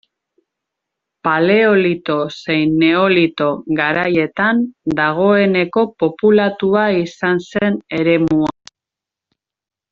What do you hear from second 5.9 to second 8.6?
populatua izan zen eremua.